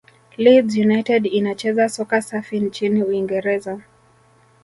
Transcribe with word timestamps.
leeds 0.37 0.75
united 0.77 1.25
inacheza 1.25 1.89
soka 1.89 2.21
safi 2.21 2.59
nchini 2.59 3.03
uingereza 3.03 3.81